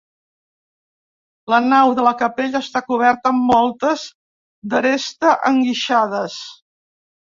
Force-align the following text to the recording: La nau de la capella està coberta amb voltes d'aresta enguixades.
La 1.53 1.59
nau 1.65 1.93
de 1.99 2.05
la 2.07 2.13
capella 2.23 2.61
està 2.67 2.83
coberta 2.87 3.33
amb 3.35 3.53
voltes 3.57 4.07
d'aresta 4.73 5.35
enguixades. 5.51 6.41